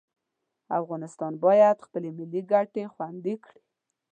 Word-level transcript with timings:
افغانستان 0.79 1.33
باید 1.43 1.77
خپلې 1.85 2.09
ملي 2.17 2.41
ګټې 2.51 2.83
خوندي 2.93 3.35
کړي. 3.43 3.61